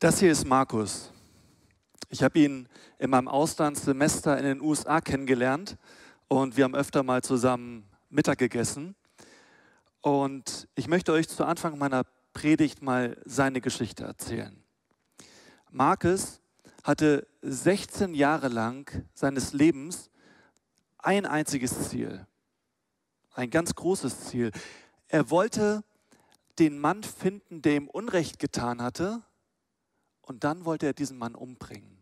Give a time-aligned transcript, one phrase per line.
[0.00, 1.10] Das hier ist Markus.
[2.08, 5.76] Ich habe ihn in meinem Auslandssemester in den USA kennengelernt
[6.26, 8.96] und wir haben öfter mal zusammen Mittag gegessen.
[10.00, 14.64] Und ich möchte euch zu Anfang meiner Predigt mal seine Geschichte erzählen.
[15.70, 16.40] Markus
[16.82, 20.08] hatte 16 Jahre lang seines Lebens
[20.96, 22.26] ein einziges Ziel,
[23.34, 24.50] ein ganz großes Ziel.
[25.08, 25.84] Er wollte
[26.58, 29.22] den Mann finden, der ihm Unrecht getan hatte,
[30.22, 31.98] und dann wollte er diesen Mann umbringen.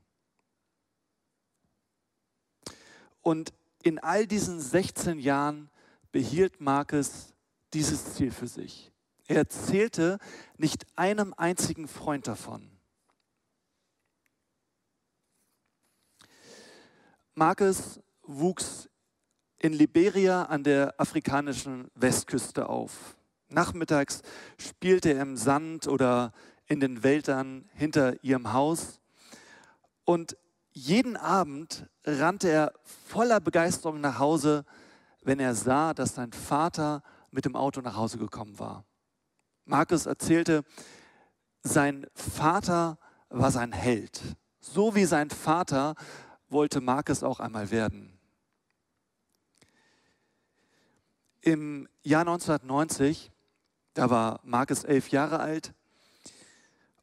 [3.20, 5.70] Und in all diesen 16 Jahren
[6.12, 7.34] behielt Marcus
[7.74, 8.90] dieses Ziel für sich.
[9.26, 10.18] Er erzählte
[10.56, 12.70] nicht einem einzigen Freund davon.
[17.34, 18.88] Marcus wuchs
[19.58, 23.16] in Liberia an der afrikanischen Westküste auf.
[23.48, 24.22] Nachmittags
[24.58, 26.32] spielte er im Sand oder
[26.68, 29.00] in den Wäldern hinter ihrem Haus.
[30.04, 30.36] Und
[30.72, 34.64] jeden Abend rannte er voller Begeisterung nach Hause,
[35.22, 38.84] wenn er sah, dass sein Vater mit dem Auto nach Hause gekommen war.
[39.64, 40.62] Markus erzählte,
[41.62, 42.98] sein Vater
[43.28, 44.22] war sein Held.
[44.60, 45.94] So wie sein Vater
[46.48, 48.18] wollte Markus auch einmal werden.
[51.40, 53.30] Im Jahr 1990,
[53.94, 55.74] da war Markus elf Jahre alt,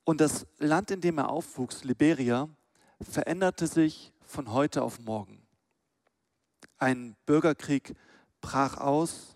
[0.05, 2.47] und das Land, in dem er aufwuchs, Liberia,
[3.01, 5.45] veränderte sich von heute auf morgen.
[6.77, 7.95] Ein Bürgerkrieg
[8.39, 9.35] brach aus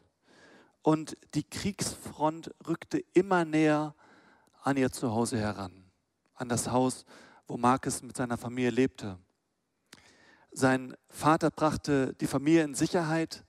[0.82, 3.96] und die Kriegsfront rückte immer näher
[4.62, 5.86] an ihr Zuhause heran,
[6.36, 7.06] an das Haus,
[7.48, 9.18] wo Marcus mit seiner Familie lebte.
[10.52, 13.44] Sein Vater brachte die Familie in Sicherheit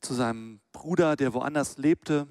[0.00, 2.26] zu seinem Bruder, der woanders lebte,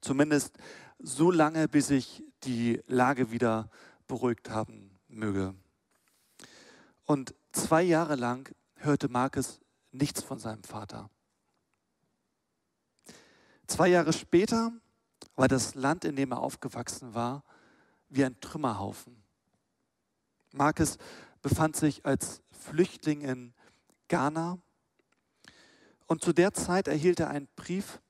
[0.00, 0.58] zumindest
[0.98, 3.70] so lange, bis sich die Lage wieder
[4.06, 5.54] beruhigt haben möge.
[7.04, 9.60] Und zwei Jahre lang hörte Marcus
[9.92, 11.10] nichts von seinem Vater.
[13.66, 14.72] Zwei Jahre später
[15.36, 17.44] war das Land, in dem er aufgewachsen war,
[18.08, 19.22] wie ein Trümmerhaufen.
[20.52, 20.98] Marcus
[21.42, 23.54] befand sich als Flüchtling in
[24.08, 24.58] Ghana
[26.06, 28.00] und zu der Zeit erhielt er einen Brief,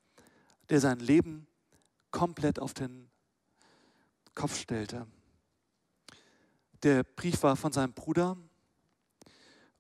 [0.69, 1.47] der sein Leben
[2.11, 3.04] komplett auf den
[4.35, 5.07] Kopf stellte.
[6.83, 8.37] Der Brief war von seinem Bruder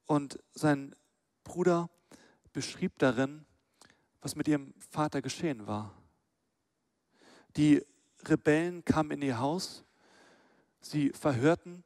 [0.06, 0.94] und sein
[1.42, 1.90] Bruder
[2.52, 3.44] beschrieb darin,
[4.20, 5.94] was mit ihrem Vater geschehen war.
[7.56, 7.84] Die
[8.24, 9.84] Rebellen kamen in ihr Haus,
[10.80, 11.84] sie verhörten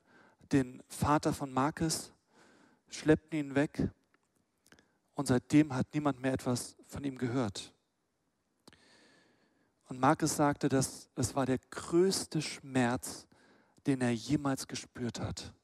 [0.53, 2.13] den Vater von Marcus,
[2.89, 3.91] schleppten ihn weg
[5.15, 7.75] und seitdem hat niemand mehr etwas von ihm gehört.
[9.89, 13.27] Und Markus sagte, dass es war der größte Schmerz,
[13.87, 15.55] den er jemals gespürt hat.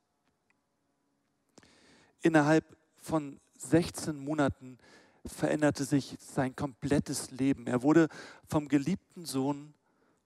[2.22, 2.64] Innerhalb
[2.96, 4.78] von 16 Monaten
[5.26, 7.66] veränderte sich sein komplettes Leben.
[7.66, 8.08] Er wurde
[8.48, 9.74] vom geliebten Sohn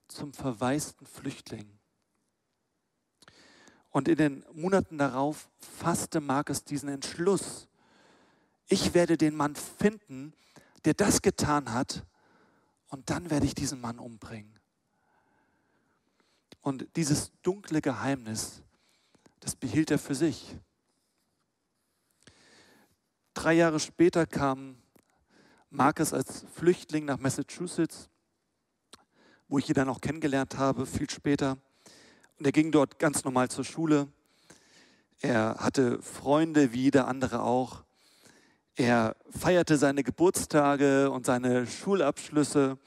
[0.07, 1.69] zum verwaisten Flüchtling.
[3.91, 7.69] Und in den Monaten darauf fasste Markus diesen Entschluss.
[8.69, 10.35] Ich werde den Mann finden,
[10.85, 12.05] der das getan hat,
[12.89, 14.59] und dann werde ich diesen Mann umbringen.
[16.61, 18.63] Und dieses dunkle Geheimnis,
[19.41, 20.57] das behielt er für sich.
[23.35, 24.77] Drei Jahre später kam
[25.71, 28.09] Marcus als Flüchtling nach Massachusetts,
[29.49, 31.59] wo ich ihn dann auch kennengelernt habe, viel später.
[32.39, 34.09] Und er ging dort ganz normal zur Schule.
[35.21, 37.85] Er hatte Freunde wie jeder andere auch.
[38.79, 42.79] Er feierte seine Geburtstage und seine Schulabschlüsse.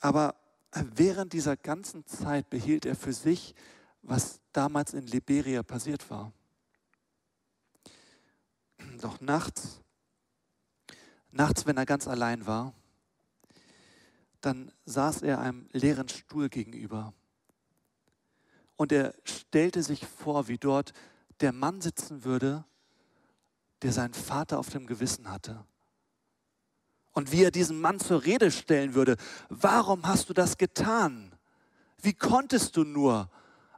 [0.00, 0.34] Aber
[0.72, 3.54] während dieser ganzen Zeit behielt er für sich,
[4.02, 6.32] was damals in Liberia passiert war.
[9.00, 9.80] Doch nachts,
[11.30, 12.74] nachts, wenn er ganz allein war,
[14.40, 17.14] dann saß er einem leeren Stuhl gegenüber.
[18.74, 20.92] Und er stellte sich vor, wie dort
[21.38, 22.64] der Mann sitzen würde,
[23.82, 25.64] der seinen Vater auf dem Gewissen hatte.
[27.12, 29.16] Und wie er diesen Mann zur Rede stellen würde,
[29.48, 31.32] warum hast du das getan?
[32.00, 33.30] Wie konntest du nur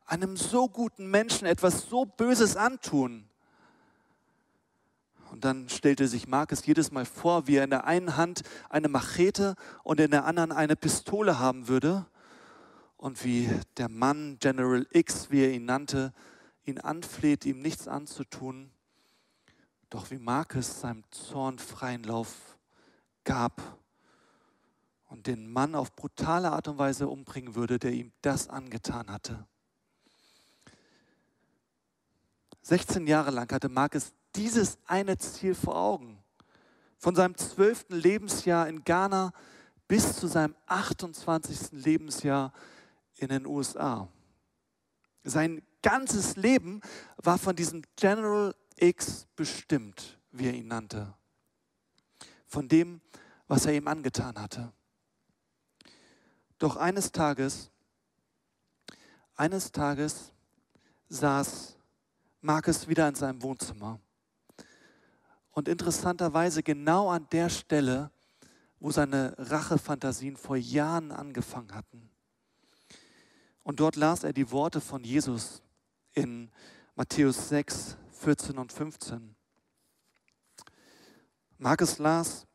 [0.04, 3.26] einem so guten Menschen etwas so Böses antun?
[5.30, 8.88] Und dann stellte sich Markus jedes Mal vor, wie er in der einen Hand eine
[8.88, 9.54] Machete
[9.84, 12.04] und in der anderen eine Pistole haben würde
[12.96, 16.12] und wie der Mann General X, wie er ihn nannte,
[16.64, 18.70] ihn anfleht, ihm nichts anzutun.
[19.90, 22.56] Doch wie Markus seinem Zorn freien Lauf
[23.24, 23.60] gab
[25.08, 29.46] und den Mann auf brutale Art und Weise umbringen würde, der ihm das angetan hatte.
[32.62, 36.22] 16 Jahre lang hatte Marcus dieses eine Ziel vor Augen.
[36.98, 39.32] Von seinem zwölften Lebensjahr in Ghana
[39.88, 41.72] bis zu seinem 28.
[41.72, 42.52] Lebensjahr
[43.16, 44.06] in den USA.
[45.24, 46.80] Sein ganzes Leben
[47.16, 51.14] war von diesem General X bestimmt, wie er ihn nannte.
[52.46, 53.00] Von dem,
[53.46, 54.72] was er ihm angetan hatte.
[56.58, 57.70] Doch eines Tages,
[59.34, 60.32] eines Tages
[61.08, 61.76] saß
[62.40, 64.00] Marcus wieder in seinem Wohnzimmer.
[65.52, 68.10] Und interessanterweise genau an der Stelle,
[68.78, 72.10] wo seine Rachefantasien vor Jahren angefangen hatten.
[73.62, 75.62] Und dort las er die Worte von Jesus
[76.12, 76.50] in
[76.94, 79.34] Matthäus 6, 14 und 15.
[81.56, 82.46] Marcus las,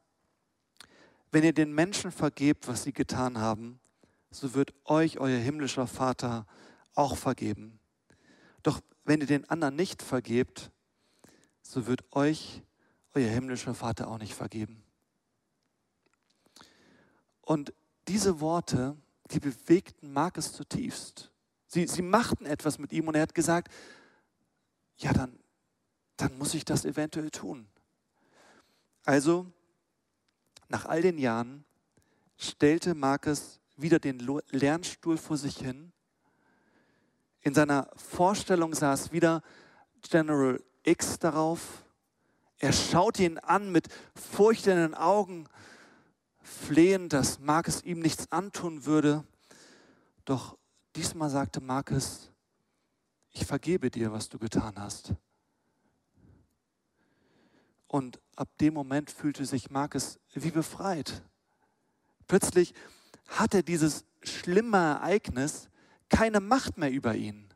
[1.32, 3.80] wenn ihr den Menschen vergebt, was sie getan haben,
[4.30, 6.46] so wird euch euer himmlischer Vater
[6.94, 7.80] auch vergeben.
[8.62, 10.72] Doch wenn ihr den anderen nicht vergebt,
[11.64, 12.62] so wird euch
[13.16, 14.84] euer himmlischer Vater auch nicht vergeben.
[17.42, 17.74] Und
[18.08, 18.98] diese Worte,
[19.32, 21.32] die bewegten Markus zutiefst.
[21.66, 23.74] Sie, sie machten etwas mit ihm und er hat gesagt,
[24.98, 25.40] ja, dann,
[26.18, 27.68] dann muss ich das eventuell tun.
[29.04, 29.46] Also,
[30.68, 31.66] nach all den Jahren
[32.38, 34.20] stellte Markus wieder den
[34.50, 35.92] Lernstuhl vor sich hin.
[37.42, 39.42] In seiner Vorstellung saß wieder
[40.02, 41.84] General X darauf.
[42.58, 45.48] Er schaute ihn an mit furchtenden Augen,
[46.42, 49.24] flehend, dass Marcus ihm nichts antun würde.
[50.24, 50.58] Doch
[50.96, 52.32] diesmal sagte Marcus,
[53.32, 55.14] ich vergebe dir, was du getan hast.
[57.88, 61.24] Und ab dem Moment fühlte sich Marcus wie befreit.
[62.28, 62.74] Plötzlich
[63.28, 65.70] hatte dieses schlimme Ereignis
[66.10, 67.48] keine Macht mehr über ihn.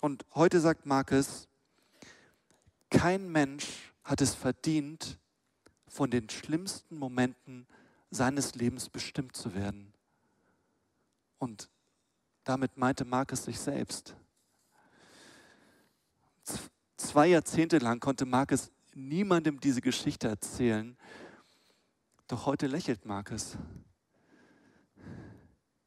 [0.00, 1.48] Und heute sagt Marcus,
[2.90, 5.18] kein Mensch hat es verdient,
[5.88, 7.66] von den schlimmsten Momenten
[8.10, 9.92] seines Lebens bestimmt zu werden.
[11.38, 11.68] Und
[12.44, 14.16] damit meinte Marcus sich selbst.
[17.02, 20.96] Zwei Jahrzehnte lang konnte Marcus niemandem diese Geschichte erzählen,
[22.28, 23.58] doch heute lächelt Markus.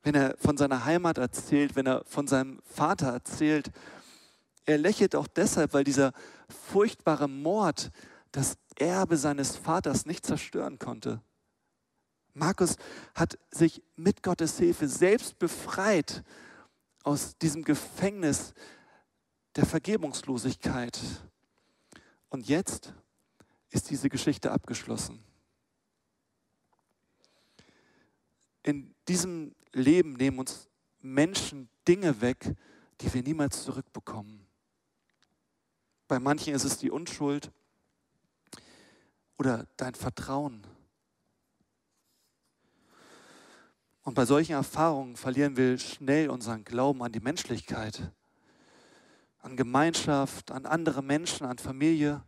[0.03, 3.71] Wenn er von seiner Heimat erzählt, wenn er von seinem Vater erzählt,
[4.65, 6.12] er lächelt auch deshalb, weil dieser
[6.50, 7.91] furchtbare Mord
[8.33, 11.21] das Erbe seines Vaters nicht zerstören konnte.
[12.33, 12.75] Markus
[13.15, 16.25] hat sich mit Gottes Hilfe selbst befreit
[17.03, 18.53] aus diesem Gefängnis
[19.56, 21.00] der Vergebungslosigkeit.
[22.30, 22.94] Und jetzt
[23.69, 25.24] ist diese Geschichte abgeschlossen.
[28.66, 30.68] in diesem Leben nehmen uns
[31.00, 32.56] Menschen Dinge weg,
[33.00, 34.48] die wir niemals zurückbekommen.
[36.08, 37.51] Bei manchen ist es die Unschuld
[39.38, 40.66] oder dein Vertrauen.
[44.01, 48.12] Und bei solchen Erfahrungen verlieren wir schnell unseren Glauben an die Menschlichkeit,
[49.45, 52.24] an Gemeinschaft, an andere Menschen, an Familie.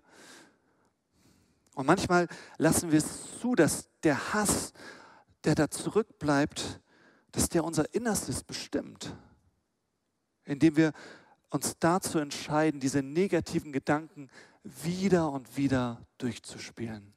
[1.73, 2.27] Und manchmal
[2.57, 4.71] lassen wir es zu, dass der Hass
[5.43, 6.79] der da zurückbleibt,
[7.31, 9.15] dass der unser Innerstes bestimmt,
[10.43, 10.93] indem wir
[11.49, 14.29] uns dazu entscheiden, diese negativen Gedanken
[14.63, 17.13] wieder und wieder durchzuspielen.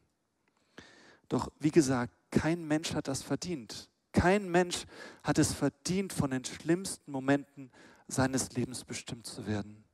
[1.28, 3.88] Doch wie gesagt, kein Mensch hat das verdient.
[4.12, 4.86] Kein Mensch
[5.22, 7.70] hat es verdient, von den schlimmsten Momenten
[8.08, 9.84] seines Lebens bestimmt zu werden.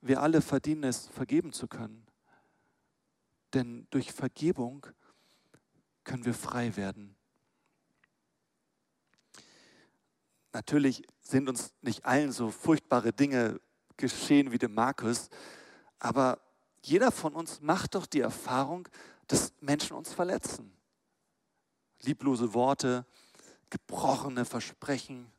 [0.00, 2.06] Wir alle verdienen es, vergeben zu können.
[3.54, 4.86] Denn durch Vergebung
[6.04, 7.16] können wir frei werden.
[10.52, 13.60] Natürlich sind uns nicht allen so furchtbare Dinge
[13.96, 15.28] geschehen wie dem Markus,
[15.98, 16.40] aber
[16.82, 18.88] jeder von uns macht doch die Erfahrung,
[19.26, 20.72] dass Menschen uns verletzen.
[22.02, 23.04] Lieblose Worte,
[23.70, 25.30] gebrochene Versprechen,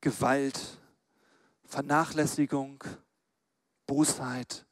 [0.00, 0.78] Gewalt,
[1.66, 2.84] Vernachlässigung,
[3.86, 4.66] Bosheit.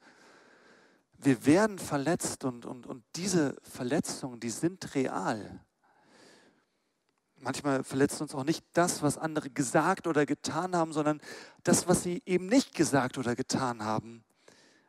[1.18, 5.61] Wir werden verletzt und, und, und diese Verletzungen, die sind real.
[7.37, 11.20] Manchmal verletzt uns auch nicht das, was andere gesagt oder getan haben, sondern
[11.64, 14.25] das, was sie eben nicht gesagt oder getan haben.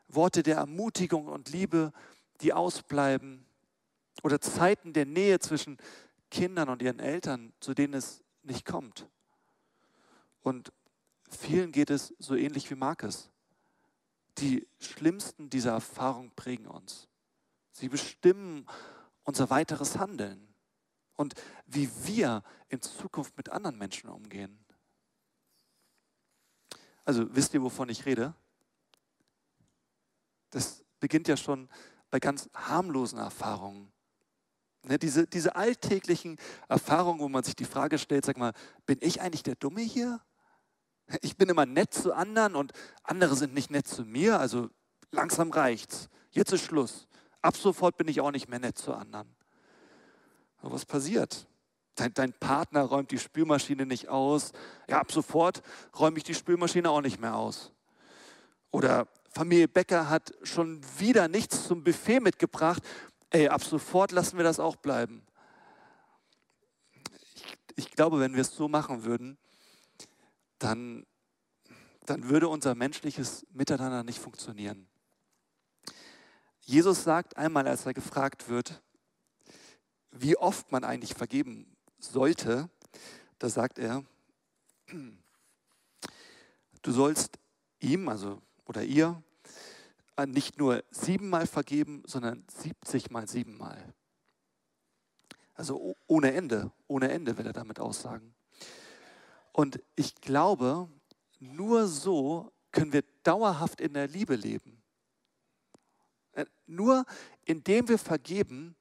[0.07, 1.91] Worte der Ermutigung und Liebe,
[2.41, 3.45] die ausbleiben.
[4.21, 5.77] Oder Zeiten der Nähe zwischen
[6.29, 9.07] Kindern und ihren Eltern, zu denen es nicht kommt.
[10.41, 10.71] Und
[11.33, 13.29] vielen geht es so ähnlich wie Markus.
[14.39, 17.07] Die schlimmsten dieser Erfahrungen prägen uns.
[17.71, 18.65] Sie bestimmen
[19.23, 20.53] unser weiteres Handeln
[21.15, 21.33] und
[21.65, 24.63] wie wir in Zukunft mit anderen Menschen umgehen.
[27.05, 28.33] Also wisst ihr, wovon ich rede?
[30.49, 31.69] Das beginnt ja schon
[32.09, 33.91] bei ganz harmlosen Erfahrungen.
[34.83, 36.37] Ne, diese, diese alltäglichen
[36.67, 38.53] Erfahrungen, wo man sich die Frage stellt, sag mal,
[38.85, 40.21] bin ich eigentlich der Dumme hier?
[41.21, 44.69] Ich bin immer nett zu anderen und andere sind nicht nett zu mir, also
[45.11, 46.09] langsam reicht's.
[46.31, 47.07] Jetzt ist Schluss.
[47.41, 49.35] Ab sofort bin ich auch nicht mehr nett zu anderen.
[50.61, 51.47] Aber was passiert?
[51.95, 54.51] Dein, dein, Partner räumt die Spülmaschine nicht aus.
[54.87, 55.61] Ja, ab sofort
[55.99, 57.71] räume ich die Spülmaschine auch nicht mehr aus.
[58.71, 62.81] Oder Familie Becker hat schon wieder nichts zum Buffet mitgebracht.
[63.29, 65.23] Ey, ab sofort lassen wir das auch bleiben.
[67.35, 69.37] Ich, ich glaube, wenn wir es so machen würden,
[70.63, 71.05] dann,
[72.05, 74.87] dann würde unser menschliches Miteinander nicht funktionieren.
[76.61, 78.81] Jesus sagt einmal, als er gefragt wird,
[80.11, 82.69] wie oft man eigentlich vergeben sollte,
[83.39, 84.05] da sagt er,
[86.81, 87.39] du sollst
[87.79, 89.21] ihm, also oder ihr,
[90.27, 93.93] nicht nur siebenmal vergeben, sondern 70 mal siebenmal.
[95.55, 98.33] Also ohne Ende, ohne Ende will er damit aussagen.
[99.53, 100.89] Und ich glaube,
[101.39, 104.81] nur so können wir dauerhaft in der Liebe leben.
[106.33, 107.05] Äh, nur
[107.45, 108.75] indem wir vergeben,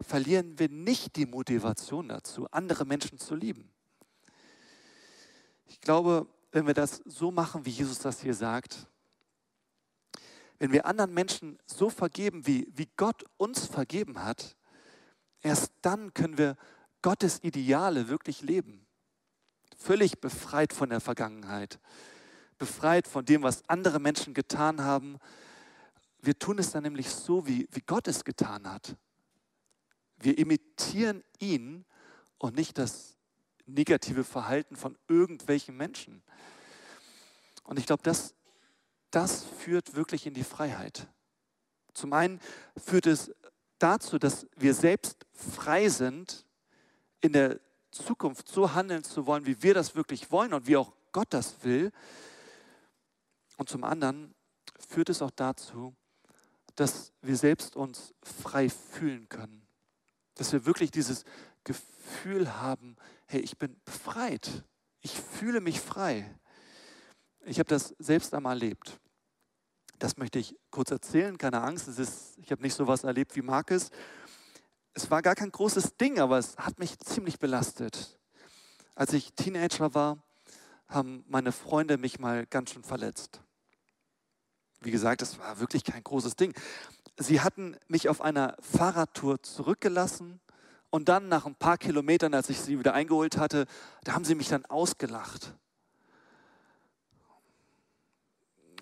[0.00, 3.70] verlieren wir nicht die Motivation dazu, andere Menschen zu lieben.
[5.66, 8.86] Ich glaube, wenn wir das so machen, wie Jesus das hier sagt,
[10.58, 14.56] wenn wir anderen Menschen so vergeben, wie, wie Gott uns vergeben hat,
[15.40, 16.56] erst dann können wir
[17.00, 18.86] Gottes Ideale wirklich leben.
[19.82, 21.80] Völlig befreit von der Vergangenheit,
[22.56, 25.18] befreit von dem, was andere Menschen getan haben.
[26.20, 28.96] Wir tun es dann nämlich so, wie, wie Gott es getan hat.
[30.18, 31.84] Wir imitieren ihn
[32.38, 33.16] und nicht das
[33.66, 36.22] negative Verhalten von irgendwelchen Menschen.
[37.64, 38.34] Und ich glaube, das,
[39.10, 41.08] das führt wirklich in die Freiheit.
[41.92, 42.40] Zum einen
[42.76, 43.32] führt es
[43.80, 46.46] dazu, dass wir selbst frei sind,
[47.20, 47.60] in der
[47.92, 51.62] Zukunft so handeln zu wollen, wie wir das wirklich wollen und wie auch Gott das
[51.62, 51.92] will.
[53.58, 54.34] Und zum anderen
[54.88, 55.94] führt es auch dazu,
[56.74, 59.66] dass wir selbst uns frei fühlen können.
[60.34, 61.24] Dass wir wirklich dieses
[61.64, 62.96] Gefühl haben,
[63.26, 64.64] hey, ich bin befreit.
[65.00, 66.34] Ich fühle mich frei.
[67.44, 68.98] Ich habe das selbst einmal erlebt.
[69.98, 71.86] Das möchte ich kurz erzählen, keine Angst.
[71.88, 73.90] Ist, ich habe nicht so was erlebt wie Markus.
[74.94, 78.18] Es war gar kein großes Ding, aber es hat mich ziemlich belastet.
[78.94, 80.22] Als ich Teenager war,
[80.86, 83.40] haben meine Freunde mich mal ganz schön verletzt.
[84.80, 86.54] Wie gesagt, es war wirklich kein großes Ding
[87.16, 90.40] sie hatten mich auf einer Fahrradtour zurückgelassen
[90.90, 93.66] und dann nach ein paar Kilometern, als ich sie wieder eingeholt hatte,
[94.04, 95.54] da haben sie mich dann ausgelacht.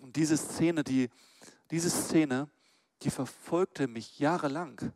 [0.01, 1.11] Und diese Szene, die,
[1.71, 2.49] diese Szene,
[3.03, 4.93] die verfolgte mich jahrelang.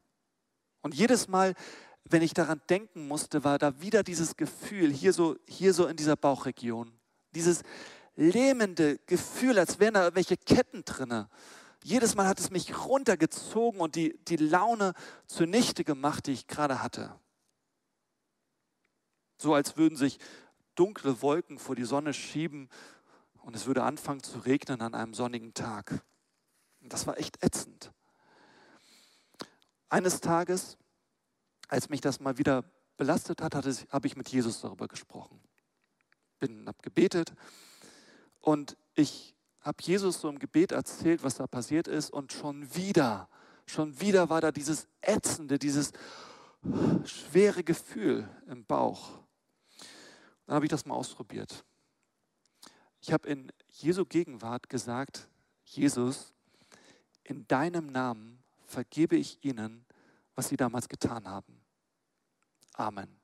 [0.84, 1.54] Und jedes Mal,
[2.04, 5.96] wenn ich daran denken musste, war da wieder dieses Gefühl, hier so, hier so in
[5.96, 6.92] dieser Bauchregion.
[7.34, 7.62] Dieses
[8.14, 11.28] lähmende Gefühl, als wären da welche Ketten drinne
[11.84, 14.94] jedes Mal hat es mich runtergezogen und die, die Laune
[15.26, 17.14] zunichte gemacht, die ich gerade hatte.
[19.36, 20.18] So als würden sich
[20.76, 22.70] dunkle Wolken vor die Sonne schieben
[23.42, 26.02] und es würde anfangen zu regnen an einem sonnigen Tag.
[26.80, 27.92] Und das war echt ätzend.
[29.88, 30.76] Eines Tages,
[31.68, 32.64] als mich das mal wieder
[32.96, 35.40] belastet hat, habe ich mit Jesus darüber gesprochen.
[36.38, 37.32] Bin, habe gebetet
[38.40, 43.28] und ich habe Jesus so im Gebet erzählt, was da passiert ist und schon wieder,
[43.66, 45.92] schon wieder war da dieses ätzende, dieses
[47.04, 49.18] schwere Gefühl im Bauch.
[50.46, 51.64] Dann habe ich das mal ausprobiert.
[53.00, 55.28] Ich habe in Jesu Gegenwart gesagt,
[55.64, 56.34] Jesus,
[57.22, 58.43] in deinem Namen
[58.75, 59.87] vergebe ich ihnen,
[60.35, 61.64] was sie damals getan haben.
[62.75, 63.21] Amen.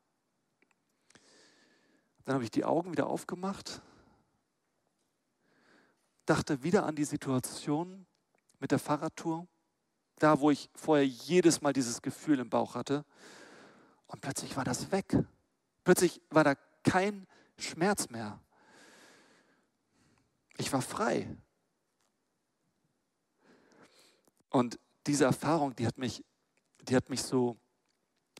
[2.25, 3.83] Dann habe ich die Augen wieder aufgemacht
[6.31, 8.07] dachte wieder an die Situation
[8.61, 9.49] mit der Fahrradtour,
[10.17, 13.05] da wo ich vorher jedes Mal dieses Gefühl im Bauch hatte.
[14.07, 15.19] Und plötzlich war das weg.
[15.83, 16.55] Plötzlich war da
[16.85, 17.27] kein
[17.59, 18.41] Schmerz mehr.
[20.57, 21.37] Ich war frei.
[24.51, 26.25] Und diese Erfahrung, die hat mich,
[26.83, 27.57] die hat mich so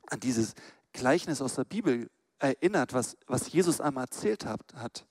[0.07, 0.53] an dieses
[0.93, 4.61] Gleichnis aus der Bibel erinnert, was, was Jesus einmal erzählt hat.
[4.75, 5.05] hat.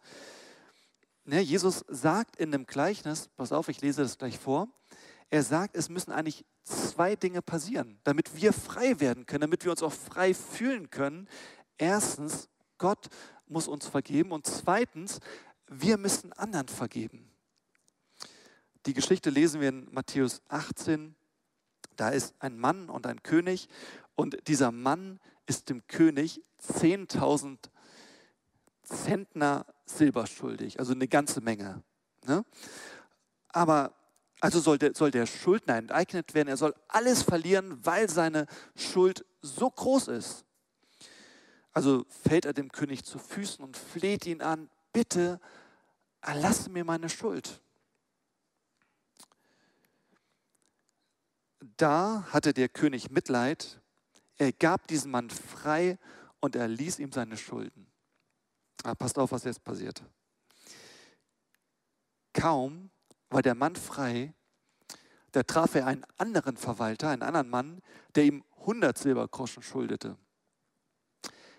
[1.25, 4.69] Ne, Jesus sagt in dem Gleichnis, pass auf, ich lese das gleich vor,
[5.28, 9.71] er sagt, es müssen eigentlich zwei Dinge passieren, damit wir frei werden können, damit wir
[9.71, 11.28] uns auch frei fühlen können.
[11.78, 13.09] Erstens, Gott
[13.47, 15.21] muss uns vergeben und zweitens,
[15.69, 17.30] wir müssen anderen vergeben.
[18.87, 21.14] Die Geschichte lesen wir in Matthäus 18.
[22.00, 23.69] Da ist ein Mann und ein König
[24.14, 27.59] und dieser Mann ist dem König 10.000
[28.83, 31.83] Zentner Silber schuldig, also eine ganze Menge.
[32.25, 32.42] Ne?
[33.50, 33.92] Aber
[34.40, 39.26] also soll der, soll der Schuldner enteignet werden, er soll alles verlieren, weil seine Schuld
[39.42, 40.47] so groß ist.
[41.73, 45.38] Also fällt er dem König zu Füßen und fleht ihn an, bitte
[46.23, 47.61] erlasse mir meine Schuld.
[51.60, 53.80] Da hatte der König Mitleid,
[54.38, 55.98] er gab diesen Mann frei
[56.40, 57.86] und er ließ ihm seine Schulden.
[58.82, 60.02] Aber ah, passt auf, was jetzt passiert.
[62.32, 62.90] Kaum
[63.28, 64.32] war der Mann frei,
[65.32, 67.82] da traf er einen anderen Verwalter, einen anderen Mann,
[68.14, 70.16] der ihm 100 Silbergroschen schuldete.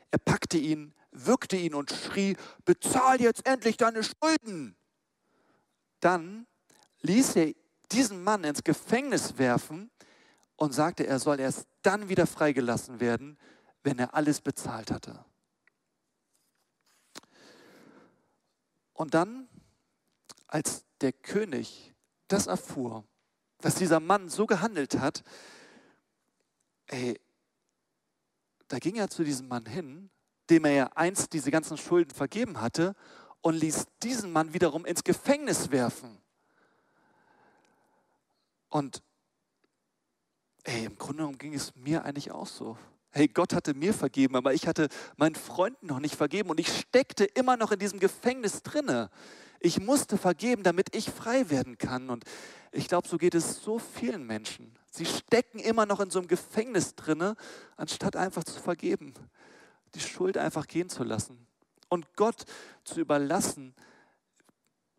[0.10, 4.76] Er packte ihn, würgte ihn und schrie, bezahl jetzt endlich deine Schulden.
[6.00, 6.48] Dann
[7.02, 7.54] ließ er
[7.92, 9.92] diesen Mann ins Gefängnis werfen
[10.56, 13.38] und sagte, er soll erst dann wieder freigelassen werden,
[13.84, 15.26] wenn er alles bezahlt hatte.
[18.94, 19.48] Und dann,
[20.48, 21.94] als der König
[22.28, 23.04] das erfuhr,
[23.60, 25.24] dass dieser Mann so gehandelt hat,
[26.88, 27.20] ey,
[28.68, 30.10] da ging er zu diesem Mann hin,
[30.50, 32.96] dem er ja einst diese ganzen Schulden vergeben hatte,
[33.42, 36.21] und ließ diesen Mann wiederum ins Gefängnis werfen.
[38.72, 39.04] Und
[40.64, 42.78] ey, im Grunde genommen ging es mir eigentlich auch so.
[43.12, 44.88] Hey, Gott hatte mir vergeben, aber ich hatte
[45.18, 49.10] meinen Freunden noch nicht vergeben und ich steckte immer noch in diesem Gefängnis drinne.
[49.60, 52.10] Ich musste vergeben, damit ich frei werden kann.
[52.10, 52.24] Und
[52.72, 54.74] ich glaube, so geht es so vielen Menschen.
[54.90, 57.36] Sie stecken immer noch in so einem Gefängnis drinne,
[57.76, 59.14] anstatt einfach zu vergeben,
[59.94, 61.46] die Schuld einfach gehen zu lassen
[61.90, 62.46] und Gott
[62.86, 63.76] zu überlassen,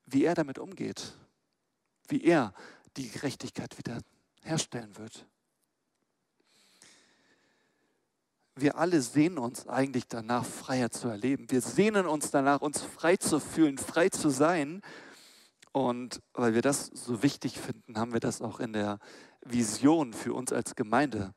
[0.05, 1.15] wie er damit umgeht,
[2.09, 2.53] wie er
[2.97, 4.01] die Gerechtigkeit wieder
[4.43, 5.27] herstellen wird.
[8.55, 11.51] wir alle sehnen uns eigentlich danach, Freiheit zu erleben.
[11.51, 14.83] Wir sehnen uns danach, uns frei zu fühlen, frei zu sein.
[15.73, 18.99] Und weil wir das so wichtig finden, haben wir das auch in der
[19.45, 21.35] Vision für uns als Gemeinde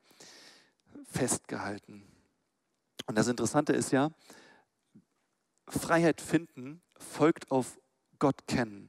[1.06, 2.04] festgehalten.
[3.08, 4.12] Und das Interessante ist ja,
[5.68, 7.80] Freiheit finden folgt auf
[8.20, 8.85] Gott kennen.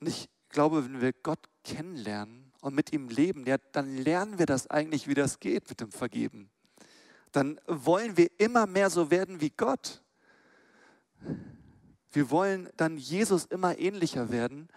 [0.00, 4.46] Und ich glaube, wenn wir Gott kennenlernen, und mit ihm leben, ja, dann lernen wir
[4.46, 6.50] das eigentlich, wie das geht mit dem Vergeben.
[7.32, 10.02] Dann wollen wir immer mehr so werden wie Gott.
[12.12, 14.68] Wir wollen dann Jesus immer ähnlicher werden.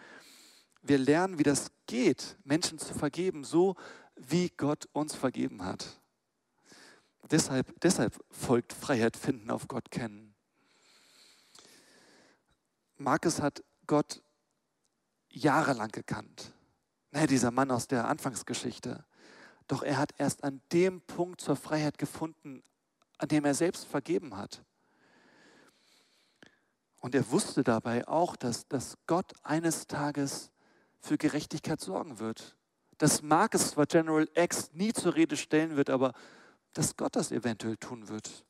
[0.82, 3.76] Wir lernen, wie das geht, Menschen zu vergeben, so
[4.16, 6.00] wie Gott uns vergeben hat.
[7.32, 10.36] Deshalb, deshalb folgt Freiheit finden auf Gott kennen.
[12.98, 14.23] Markus hat Gott
[15.34, 16.54] jahrelang gekannt.
[17.12, 19.06] Ne, dieser Mann aus der Anfangsgeschichte.
[19.68, 22.64] Doch er hat erst an dem Punkt zur Freiheit gefunden,
[23.18, 24.64] an dem er selbst vergeben hat.
[26.98, 30.52] Und er wusste dabei auch, dass, dass Gott eines Tages
[31.00, 32.56] für Gerechtigkeit sorgen wird.
[32.98, 36.14] Dass Marcus zwar General X nie zur Rede stellen wird, aber
[36.74, 38.46] dass Gott das eventuell tun wird.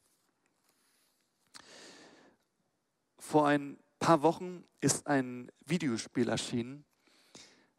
[3.18, 6.84] Vor ein paar Wochen ist ein Videospiel erschienen,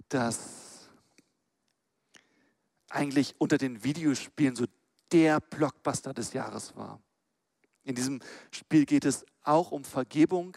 [0.08, 0.88] das
[2.88, 4.64] eigentlich unter den Videospielen so
[5.12, 6.98] der Blockbuster des Jahres war.
[7.82, 10.56] In diesem Spiel geht es auch um Vergebung,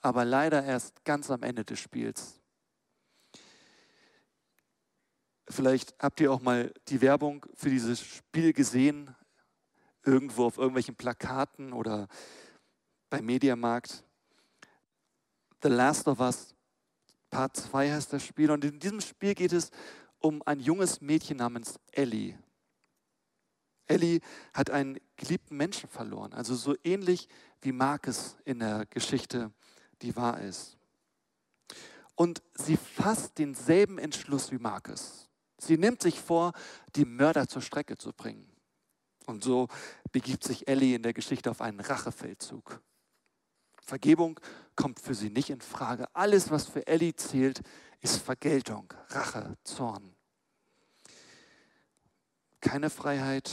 [0.00, 2.40] aber leider erst ganz am Ende des Spiels.
[5.48, 9.14] Vielleicht habt ihr auch mal die Werbung für dieses Spiel gesehen,
[10.02, 12.08] irgendwo auf irgendwelchen Plakaten oder
[13.10, 14.04] beim Mediamarkt.
[15.64, 16.54] The Last of Us,
[17.30, 18.50] Part 2 heißt das Spiel.
[18.50, 19.70] Und in diesem Spiel geht es
[20.18, 22.38] um ein junges Mädchen namens Ellie.
[23.86, 24.20] Ellie
[24.52, 27.28] hat einen geliebten Menschen verloren, also so ähnlich
[27.62, 29.52] wie Marcus in der Geschichte,
[30.02, 30.76] die wahr ist.
[32.14, 35.30] Und sie fasst denselben Entschluss wie Marcus.
[35.56, 36.52] Sie nimmt sich vor,
[36.94, 38.50] die Mörder zur Strecke zu bringen.
[39.24, 39.68] Und so
[40.12, 42.82] begibt sich Ellie in der Geschichte auf einen Rachefeldzug.
[43.84, 44.40] Vergebung
[44.76, 46.06] kommt für sie nicht in Frage.
[46.14, 47.60] Alles, was für Ellie zählt,
[48.00, 50.14] ist Vergeltung, Rache, Zorn.
[52.60, 53.50] Keine Freiheit,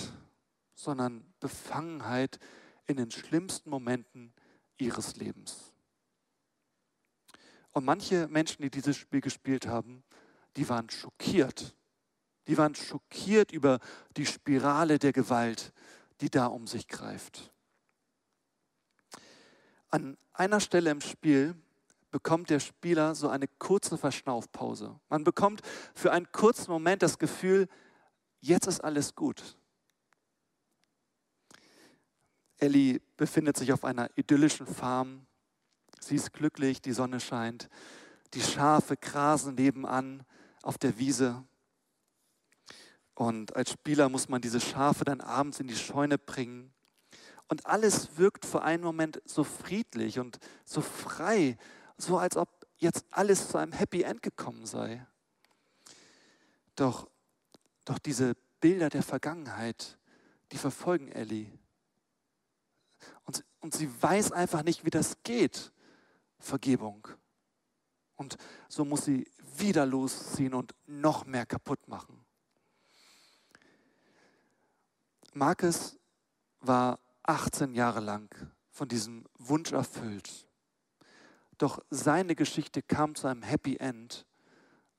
[0.74, 2.40] sondern Befangenheit
[2.88, 4.34] in den schlimmsten Momenten
[4.78, 5.74] ihres Lebens.
[7.72, 10.04] Und manche Menschen, die dieses Spiel gespielt haben,
[10.58, 11.76] die waren schockiert.
[12.48, 13.80] Die waren schockiert über
[14.18, 15.72] die Spirale der Gewalt,
[16.20, 17.51] die da um sich greift.
[19.92, 21.56] An einer Stelle im Spiel
[22.12, 25.00] bekommt der Spieler so eine kurze Verschnaufpause.
[25.10, 25.62] Man bekommt
[25.94, 27.68] für einen kurzen Moment das Gefühl,
[28.42, 29.58] jetzt ist alles gut.
[32.58, 35.26] Ellie befindet sich auf einer idyllischen Farm.
[36.00, 37.70] Sie ist glücklich, die Sonne scheint.
[38.34, 40.24] Die Schafe grasen nebenan
[40.62, 41.44] auf der Wiese.
[43.16, 46.72] Und als Spieler muss man diese Schafe dann abends in die Scheune bringen.
[47.52, 51.58] Und alles wirkt für einen Moment so friedlich und so frei,
[51.98, 55.06] so als ob jetzt alles zu einem Happy End gekommen sei.
[56.78, 57.10] Doch,
[57.84, 59.98] doch diese Bilder der Vergangenheit,
[60.54, 61.52] die verfolgen Ellie.
[63.26, 65.74] Und, und sie weiß einfach nicht, wie das geht.
[66.40, 67.06] Vergebung.
[68.16, 68.38] Und
[68.70, 72.26] so muss sie wieder losziehen und noch mehr kaputt machen.
[75.34, 75.98] Marcus
[76.62, 78.34] war 18 Jahre lang
[78.70, 80.48] von diesem Wunsch erfüllt.
[81.58, 84.26] Doch seine Geschichte kam zu einem Happy End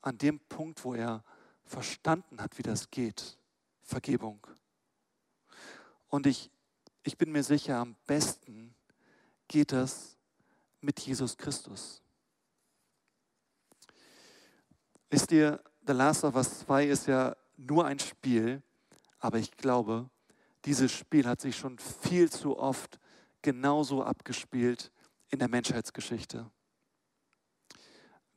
[0.01, 1.25] an dem Punkt, wo er
[1.65, 3.39] verstanden hat, wie das geht.
[3.83, 4.47] Vergebung.
[6.09, 6.51] Und ich,
[7.03, 8.75] ich bin mir sicher, am besten
[9.49, 10.17] geht das
[10.81, 12.03] mit Jesus Christus.
[15.11, 18.63] Wisst ihr, The Last of Us 2 ist ja nur ein Spiel,
[19.19, 20.09] aber ich glaube,
[20.65, 22.99] dieses Spiel hat sich schon viel zu oft
[23.43, 24.93] genauso abgespielt
[25.31, 26.51] in der Menschheitsgeschichte.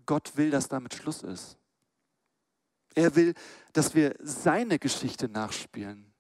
[0.05, 1.57] Gott will, dass damit Schluss ist.
[2.95, 3.33] Er will,
[3.73, 6.13] dass wir seine Geschichte nachspielen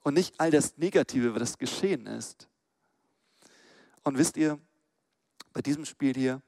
[0.00, 2.48] und nicht all das Negative, was geschehen ist.
[4.04, 4.60] Und wisst ihr,
[5.52, 6.42] bei diesem Spiel hier,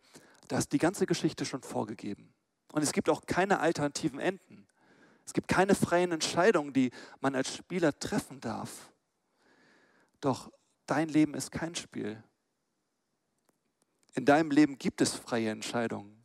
[0.48, 2.32] da ist die ganze Geschichte schon vorgegeben.
[2.72, 4.65] Und es gibt auch keine alternativen Enden.
[5.26, 8.92] Es gibt keine freien Entscheidungen, die man als Spieler treffen darf.
[10.20, 10.50] Doch
[10.86, 12.22] dein Leben ist kein Spiel.
[14.14, 16.24] In deinem Leben gibt es freie Entscheidungen.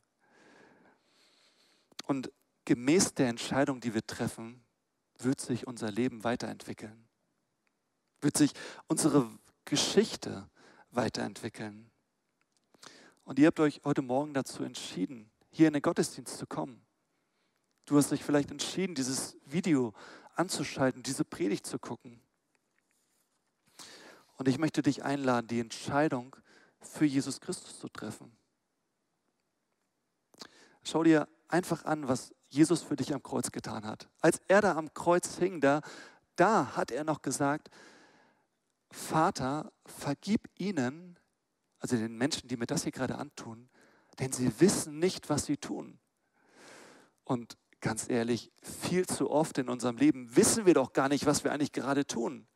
[2.05, 2.31] Und
[2.65, 4.63] gemäß der Entscheidung, die wir treffen,
[5.17, 7.07] wird sich unser Leben weiterentwickeln.
[8.21, 8.53] Wird sich
[8.87, 9.29] unsere
[9.65, 10.49] Geschichte
[10.91, 11.91] weiterentwickeln.
[13.23, 16.85] Und ihr habt euch heute Morgen dazu entschieden, hier in den Gottesdienst zu kommen.
[17.91, 19.93] Du hast dich vielleicht entschieden, dieses Video
[20.35, 22.21] anzuschalten, diese Predigt zu gucken.
[24.37, 26.37] Und ich möchte dich einladen, die Entscheidung
[26.79, 28.31] für Jesus Christus zu treffen.
[30.83, 34.07] Schau dir einfach an, was Jesus für dich am Kreuz getan hat.
[34.21, 35.81] Als er da am Kreuz hing, da,
[36.37, 37.69] da hat er noch gesagt,
[38.89, 41.19] Vater, vergib ihnen,
[41.79, 43.67] also den Menschen, die mir das hier gerade antun,
[44.17, 45.99] denn sie wissen nicht, was sie tun.
[47.25, 51.43] Und ganz ehrlich, viel zu oft in unserem Leben wissen wir doch gar nicht, was
[51.43, 52.47] wir eigentlich gerade tun.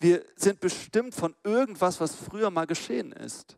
[0.00, 3.56] Wir sind bestimmt von irgendwas, was früher mal geschehen ist.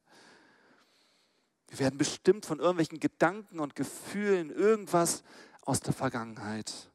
[1.68, 5.24] Wir werden bestimmt von irgendwelchen Gedanken und Gefühlen, irgendwas
[5.62, 6.90] aus der Vergangenheit.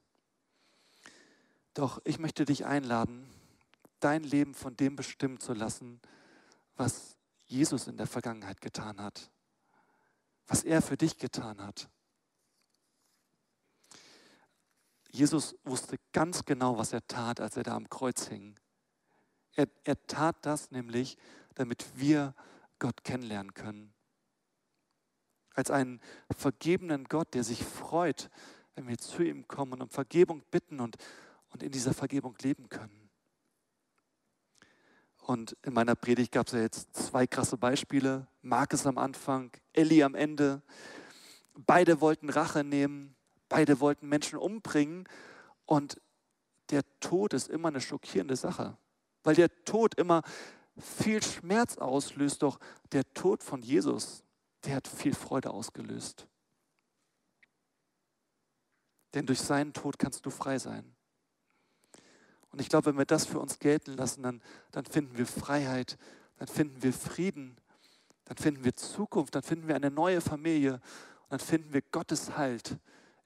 [1.74, 3.28] Doch ich möchte dich einladen,
[4.00, 6.00] dein Leben von dem bestimmen zu lassen,
[6.78, 9.30] was Jesus in der Vergangenheit getan hat
[10.50, 11.88] was er für dich getan hat.
[15.12, 18.56] Jesus wusste ganz genau, was er tat, als er da am Kreuz hing.
[19.56, 21.18] Er, er tat das nämlich,
[21.56, 22.36] damit wir
[22.78, 23.94] Gott kennenlernen können.
[25.54, 26.00] Als einen
[26.36, 28.30] vergebenen Gott, der sich freut,
[28.76, 30.96] wenn wir zu ihm kommen und um Vergebung bitten und,
[31.50, 33.10] und in dieser Vergebung leben können.
[35.18, 38.28] Und in meiner Predigt gab es ja jetzt zwei krasse Beispiele.
[38.42, 40.64] Markus am Anfang, Ellie am Ende.
[41.54, 43.16] Beide wollten Rache nehmen,
[43.50, 45.08] beide wollten Menschen umbringen.
[45.66, 46.00] Und
[46.70, 48.78] der Tod ist immer eine schockierende Sache,
[49.24, 50.22] weil der Tod immer
[50.78, 52.44] viel Schmerz auslöst.
[52.44, 52.60] Doch
[52.92, 54.24] der Tod von Jesus,
[54.64, 56.28] der hat viel Freude ausgelöst.
[59.14, 60.96] Denn durch seinen Tod kannst du frei sein.
[62.52, 65.98] Und ich glaube, wenn wir das für uns gelten lassen, dann, dann finden wir Freiheit,
[66.38, 67.58] dann finden wir Frieden,
[68.26, 72.38] dann finden wir Zukunft, dann finden wir eine neue Familie und dann finden wir Gottes
[72.38, 72.78] Halt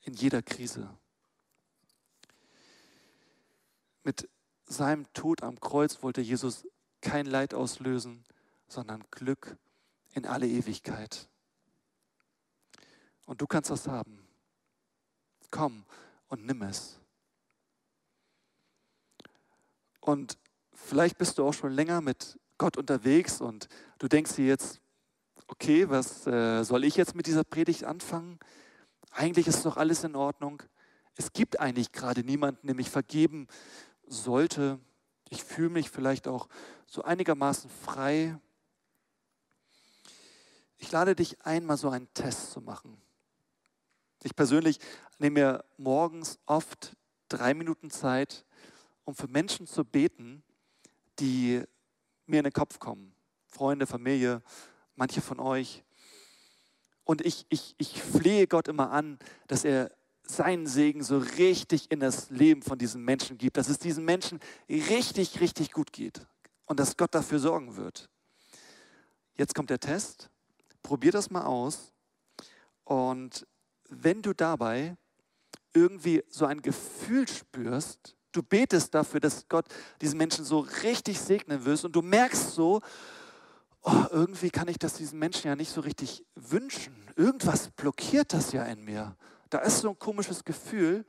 [0.03, 0.89] in jeder Krise.
[4.03, 4.29] Mit
[4.65, 6.67] seinem Tod am Kreuz wollte Jesus
[7.01, 8.23] kein Leid auslösen,
[8.67, 9.57] sondern Glück
[10.13, 11.27] in alle Ewigkeit.
[13.25, 14.27] Und du kannst das haben.
[15.51, 15.85] Komm
[16.27, 16.99] und nimm es.
[20.01, 20.37] Und
[20.73, 24.81] vielleicht bist du auch schon länger mit Gott unterwegs und du denkst dir jetzt,
[25.47, 28.39] okay, was äh, soll ich jetzt mit dieser Predigt anfangen?
[29.15, 30.63] Eigentlich ist doch alles in Ordnung.
[31.15, 33.47] Es gibt eigentlich gerade niemanden, der mich vergeben
[34.07, 34.79] sollte.
[35.29, 36.47] Ich fühle mich vielleicht auch
[36.87, 38.37] so einigermaßen frei.
[40.77, 42.97] ich lade dich ein, mal so einen Test zu machen.
[44.23, 44.79] Ich persönlich
[45.19, 46.95] nehme mir morgens oft
[47.29, 48.45] drei Minuten Zeit,
[49.05, 50.43] um für Menschen zu beten,
[51.19, 51.63] die
[52.25, 53.13] mir in den Kopf kommen.
[53.45, 54.41] Freunde, Familie,
[54.95, 55.83] manche von euch.
[57.03, 59.91] Und ich, ich, ich flehe Gott immer an, dass er
[60.25, 64.39] seinen Segen so richtig in das Leben von diesen Menschen gibt, dass es diesen Menschen
[64.69, 66.25] richtig, richtig gut geht
[66.65, 68.09] und dass Gott dafür sorgen wird.
[69.35, 70.29] Jetzt kommt der Test.
[70.81, 71.91] Probier das mal aus.
[72.83, 73.47] Und
[73.89, 74.95] wenn du dabei
[75.73, 79.65] irgendwie so ein Gefühl spürst, du betest dafür, dass Gott
[80.01, 82.81] diesen Menschen so richtig segnen wirst und du merkst so,
[83.83, 86.95] oh, irgendwie kann ich das diesen Menschen ja nicht so richtig wünschen.
[87.15, 89.15] Irgendwas blockiert das ja in mir.
[89.49, 91.05] Da ist so ein komisches Gefühl.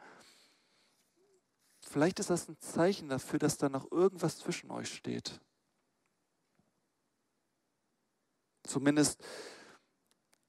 [1.81, 5.41] Vielleicht ist das ein Zeichen dafür, dass da noch irgendwas zwischen euch steht.
[8.65, 9.23] Zumindest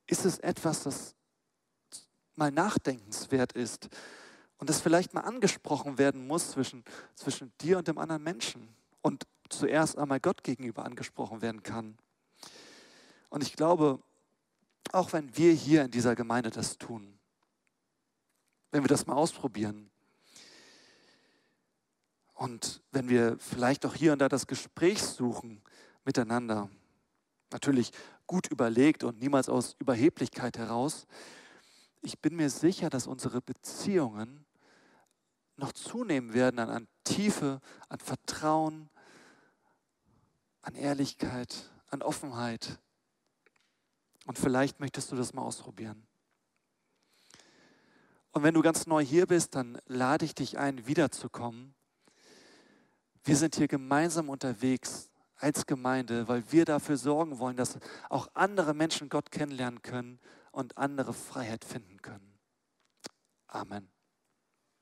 [0.07, 1.15] ist es etwas, das
[2.35, 3.89] mal nachdenkenswert ist
[4.57, 6.83] und das vielleicht mal angesprochen werden muss zwischen,
[7.15, 11.97] zwischen dir und dem anderen Menschen und zuerst einmal Gott gegenüber angesprochen werden kann.
[13.35, 14.01] Und ich glaube,
[14.93, 17.19] auch wenn wir hier in dieser Gemeinde das tun,
[18.71, 19.91] wenn wir das mal ausprobieren
[22.33, 25.61] und wenn wir vielleicht auch hier und da das Gespräch suchen
[26.05, 26.69] miteinander,
[27.51, 27.91] natürlich
[28.25, 31.05] gut überlegt und niemals aus Überheblichkeit heraus,
[32.03, 34.45] ich bin mir sicher, dass unsere Beziehungen
[35.57, 38.89] noch zunehmen werden an, an Tiefe, an Vertrauen,
[40.61, 42.79] an Ehrlichkeit, an Offenheit.
[44.25, 46.05] Und vielleicht möchtest du das mal ausprobieren.
[48.31, 51.73] Und wenn du ganz neu hier bist, dann lade ich dich ein, wiederzukommen.
[53.23, 57.77] Wir sind hier gemeinsam unterwegs als Gemeinde, weil wir dafür sorgen wollen, dass
[58.09, 60.19] auch andere Menschen Gott kennenlernen können
[60.51, 62.37] und andere Freiheit finden können.
[63.47, 63.94] Amen.